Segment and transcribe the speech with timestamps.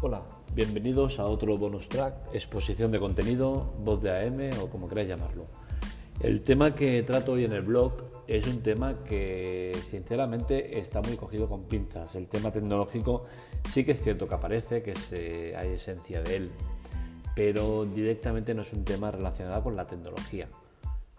[0.00, 0.22] Hola,
[0.54, 5.46] bienvenidos a otro bonus track, exposición de contenido, voz de AM o como queráis llamarlo.
[6.20, 7.94] El tema que trato hoy en el blog
[8.28, 12.14] es un tema que sinceramente está muy cogido con pinzas.
[12.14, 13.24] El tema tecnológico
[13.68, 16.52] sí que es cierto que aparece, que hay esencia de él,
[17.34, 20.48] pero directamente no es un tema relacionado con la tecnología.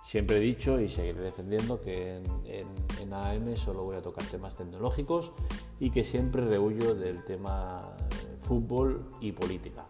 [0.06, 5.34] Siempre he dicho y seguiré defendiendo que en, AM solo voy a tocar temas tecnológicos
[5.82, 7.96] y que siempre rehuyo del tema
[8.50, 9.86] fútbol y política.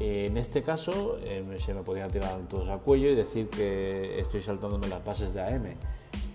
[0.00, 4.42] En este caso eh, se me podrían tirar todos al cuello y decir que estoy
[4.42, 5.74] saltándome las bases de AM,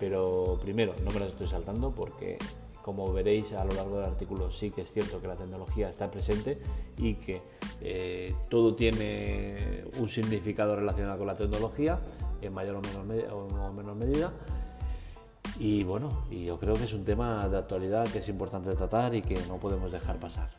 [0.00, 2.38] pero primero no me las estoy saltando porque
[2.82, 6.10] como veréis a lo largo del artículo sí que es cierto que la tecnología está
[6.10, 6.58] presente
[6.98, 7.42] y que
[7.82, 12.00] eh, todo tiene un significado relacionado con la tecnología
[12.40, 14.32] en mayor o menor, medida.
[15.58, 19.14] Y bueno, y yo creo que es un tema de actualidad que es importante tratar
[19.14, 20.50] y que no podemos dejar pasar.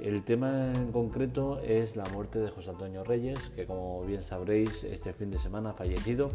[0.00, 4.84] El tema en concreto es la muerte de José Antonio Reyes, que como bien sabréis
[4.84, 6.30] este fin de semana ha fallecido,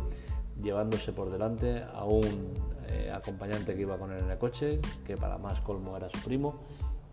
[0.61, 2.53] llevándose por delante a un
[2.87, 6.19] eh, acompañante que iba con él en el coche, que para más colmo era su
[6.19, 6.61] primo,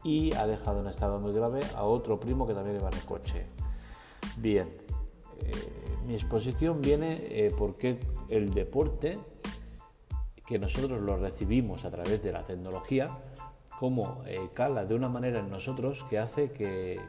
[0.05, 3.05] y ha dejado en estado muy grave a otro primo que también iba en el
[3.05, 3.47] coche.
[4.37, 4.69] Bien,
[5.41, 5.53] eh,
[6.07, 7.99] mi exposición viene eh, porque
[8.29, 9.19] el deporte,
[10.47, 13.19] que nosotros lo recibimos a través de la tecnología,
[13.81, 17.01] como eh, cala de una manera en nosotros que hace que,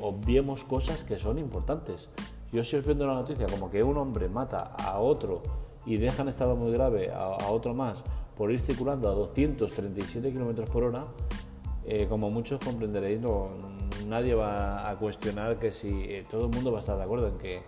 [0.00, 2.10] obviemos cosas que son importantes.
[2.52, 5.42] Yo si os viendo la noticia como que un hombre mata a otro
[5.86, 8.04] y deja en estado muy grave a, otro más
[8.36, 11.06] por ir circulando a 237 km por hora,
[11.86, 13.50] eh, como muchos comprenderéis, no,
[14.06, 17.38] nadie va a cuestionar que si todo el mundo va a estar de acuerdo en
[17.38, 17.62] que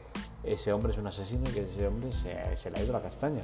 [0.46, 3.42] ese hombre es un asesino y que ese hombre se, le ha ido la castaña.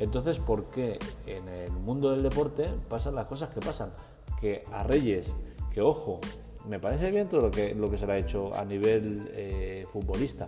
[0.00, 3.92] Entonces, ¿por qué en el mundo del deporte pasan las cosas que pasan?
[4.40, 5.34] Que a Reyes,
[5.72, 6.20] que ojo,
[6.66, 9.86] me parece bien todo lo que, lo que se le ha hecho a nivel eh,
[9.92, 10.46] futbolista,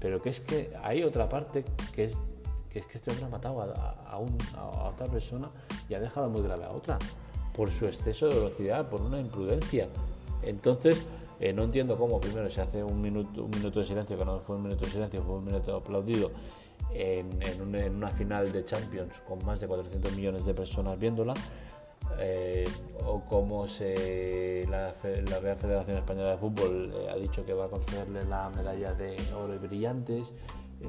[0.00, 2.16] pero que es que hay otra parte que es
[2.70, 4.18] que, es que este hombre ha matado a,
[4.88, 5.50] otra persona
[5.88, 6.98] y ha dejado muy grave a otra
[7.54, 9.86] por su exceso de velocidad, por una imprudencia.
[10.42, 11.06] Entonces,
[11.38, 14.38] eh, no entiendo cómo primero se hace un minuto, un minuto de silencio, que no
[14.40, 16.30] fue un minuto de silencio, fue un minuto aplaudido
[16.92, 21.34] en, una final de Champions con más de 400 millones de personas viéndola,
[22.18, 22.68] eh,
[23.04, 24.92] o cómo se, la,
[25.40, 29.16] Real Federación Española de Fútbol eh, ha dicho que va a concederle la medalla de
[29.34, 30.32] oro y brillantes,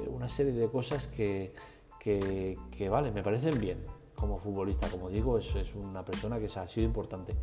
[0.08, 1.54] una serie de cosas que,
[1.98, 3.78] que, vale, me parecen bien
[4.14, 7.34] como futbolista, como digo, es, es una persona que ha sido importante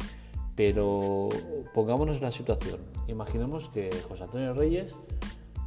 [0.55, 1.29] pero
[1.73, 2.79] pongámonos en la situación.
[3.07, 4.97] Imaginemos que José Antonio Reyes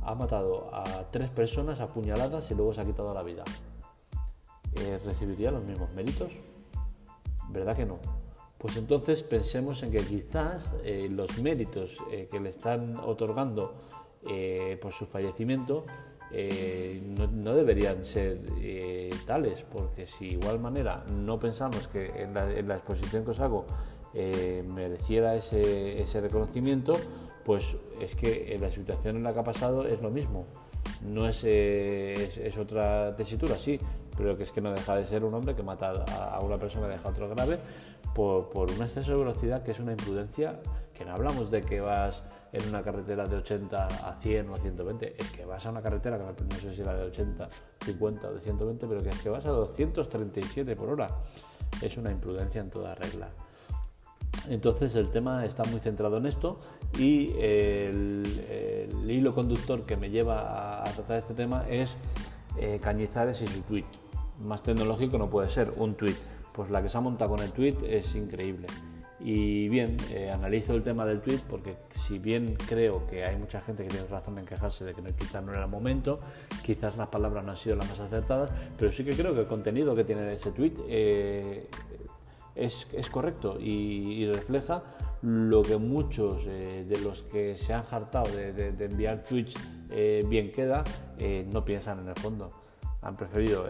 [0.07, 3.43] ha matado a tres personas apuñaladas y luego se ha quitado la vida.
[4.77, 6.33] Eh, ¿Recibiría los mismos méritos?
[7.49, 7.99] ¿Verdad que no?
[8.59, 13.75] Pues entonces pensemos en que quizás eh, los méritos eh, que le están otorgando
[14.81, 15.87] por su fallecimiento
[16.33, 18.41] no, deberían ser
[19.25, 23.67] tales, porque si de igual manera no pensamos que en la, exposición que os hago
[24.13, 26.95] mereciera ese, reconocimiento,
[27.45, 30.47] pues es que la situación en la que ha pasado es lo mismo.
[31.03, 33.79] No es, eh, es, otra tesitura, sí,
[34.17, 36.87] pero que es que no deja de ser un hombre que mata a, una persona
[36.87, 37.59] y deja a otro grave
[38.15, 40.61] por, por un exceso de velocidad que es una imprudencia,
[40.95, 44.59] que no hablamos de que vas en una carretera de 80 a 100 o a
[44.59, 47.49] 120, es que vas a una carretera no sé si era de 80,
[47.85, 51.09] 50 o de 120, pero que es que vas a 237 por hora.
[51.83, 53.29] Es una imprudencia en toda regla.
[54.49, 56.59] Entonces el tema está muy centrado en esto
[56.99, 58.25] y el,
[59.09, 61.97] hilo conductor que me lleva a, tratar este tema es
[62.59, 63.85] eh, Cañizares y su tweet.
[64.45, 66.17] Más tecnológico no puede ser un tweet.
[66.53, 68.67] Pues la que se ha montado con el tweet es increíble.
[69.19, 73.61] Y bien, eh, analizo el tema del tweet porque si bien creo que hay mucha
[73.61, 76.19] gente que tiene razón en quejarse de que no, quizás no era el momento,
[76.63, 79.47] quizás las palabras no han sido las más acertadas, pero sí que creo que el
[79.47, 81.67] contenido que tiene ese tweet eh,
[82.57, 84.83] es, correcto y, refleja
[85.23, 89.55] lo que muchos eh, de los que se han hartado de, enviar tweets
[89.91, 90.85] eh, bien queda
[91.19, 92.51] eh, no piensan en el fondo.
[93.03, 93.67] Han preferido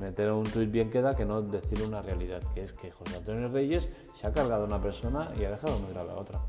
[0.00, 3.46] meter un tweet bien queda que no decir una realidad, que es que José Antonio
[3.48, 6.40] Reyes se ha cargado a una persona y ha dejado muy grave a otra.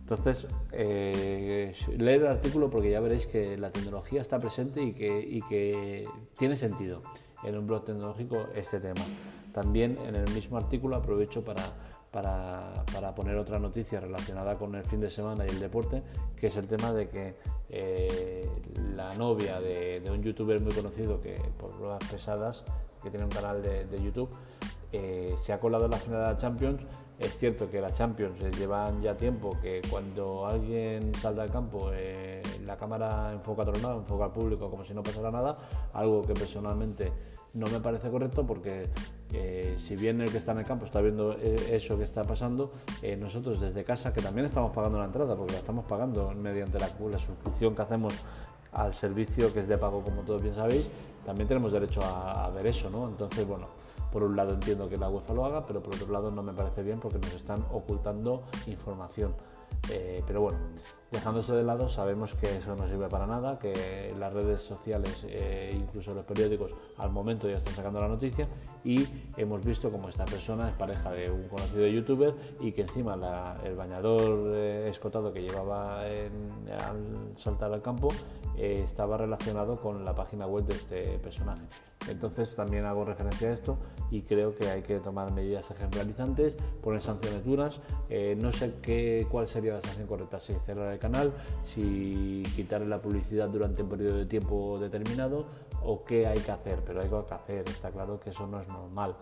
[0.00, 5.42] Entonces, leer el artículo porque ya veréis que la tecnología está presente y que, y
[5.42, 6.08] que
[6.38, 7.02] tiene sentido
[7.44, 9.02] en un blog tecnológico este tema.
[9.52, 11.62] También en el mismo artículo aprovecho para,
[12.10, 16.02] para, poner otra noticia relacionada con el fin de semana y el deporte,
[16.36, 17.34] que es el tema de que
[17.68, 18.48] eh,
[18.96, 22.64] la novia de, un youtuber muy conocido que por pruebas pesadas,
[23.02, 24.30] que tiene un canal de, YouTube,
[24.92, 26.80] eh, se ha colado en la final de la Champions
[27.20, 31.90] Es cierto que la Champions eh, llevan ya tiempo que cuando alguien salta al campo,
[31.92, 32.39] eh,
[32.70, 35.58] la cámara enfoca a otro lado, enfoca al público como si no pasara nada,
[35.92, 37.12] algo que personalmente
[37.54, 38.88] no me parece correcto porque
[39.32, 42.70] eh, si bien el que está en el campo está viendo eso que está pasando,
[43.18, 46.88] nosotros desde casa, que también estamos pagando la entrada, porque la estamos pagando mediante la,
[47.10, 48.14] la suscripción que hacemos
[48.72, 50.86] al servicio que es de pago, como todos bien sabéis,
[51.24, 53.08] también tenemos derecho a, a ver eso, ¿no?
[53.08, 53.66] Entonces, bueno,
[54.12, 56.52] por un lado entiendo que la UEFA lo haga, pero por otro lado no me
[56.52, 59.34] parece bien porque nos están ocultando información.
[59.90, 60.58] Eh, pero bueno,
[61.10, 65.72] dejándose de lado, sabemos que eso no sirve para nada, que las redes sociales, e
[65.74, 68.48] incluso los periódicos, al momento ya están sacando la noticia
[68.84, 69.06] y
[69.36, 73.18] hemos visto como esta persona es pareja de un conocido youtuber y que encima
[73.64, 78.08] el bañador eh, escotado que llevaba al saltar al campo
[78.56, 81.62] estaba relacionado con la página web de este personaje.
[82.10, 83.78] Entonces también hago referencia a esto
[84.10, 87.80] y creo que hay que tomar medidas ejemplarizantes, poner sanciones duras.
[88.36, 91.32] no sé qué, cuál sería la sanción correcta, si cerrar el canal,
[91.64, 95.46] si quitarle la publicidad durante un periodo de tiempo determinado
[95.82, 98.68] o qué hay que hacer, pero hay que hacer, está claro que eso no es
[98.68, 99.14] normal.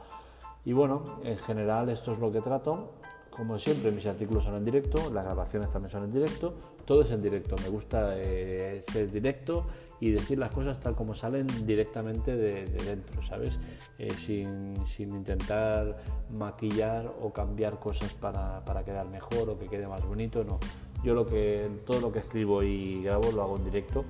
[0.65, 2.93] Y bueno, en general esto es lo que trato.
[3.39, 7.11] Como siempre, mis artículos son en directo, las grabaciones también son en directo, todo es
[7.13, 7.55] en directo.
[7.63, 9.65] Me gusta eh, ser directo
[10.01, 13.61] y decir las cosas tal como salen directamente de, dentro, ¿sabes?
[13.97, 16.03] Eh, sin, intentar
[16.37, 20.59] maquillar o cambiar cosas para, para, quedar mejor o que quede más bonito, no.
[21.05, 24.05] Yo lo que, todo lo que escribo y grabo lo hago en directo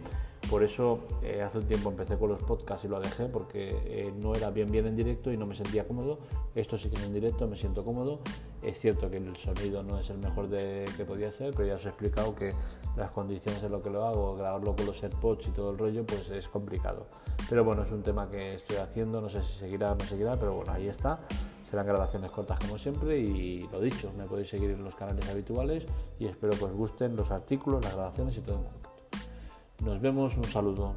[0.48, 4.12] por eso eh, hace un tiempo empecé con los podcasts y lo dejé porque eh,
[4.16, 6.18] no era bien bien en directo y no me sentía cómodo.
[6.54, 8.20] Esto sí que es en directo, me siento cómodo.
[8.62, 11.74] Es cierto que el sonido no es el mejor de, que podía ser, pero ya
[11.74, 12.52] os he explicado que
[12.96, 16.04] las condiciones en lo que lo hago, grabarlo con los AirPods y todo el rollo,
[16.04, 17.06] pues es complicado.
[17.48, 20.36] Pero bueno, es un tema que estoy haciendo, no sé si seguirá o no seguirá,
[20.36, 21.18] pero bueno, ahí está.
[21.68, 25.86] Serán grabaciones cortas como siempre y lo dicho, me podéis seguir en los canales habituales
[26.18, 28.87] y espero que os gusten los artículos, las grabaciones y todo en
[29.84, 30.94] nos vemos, un saludo.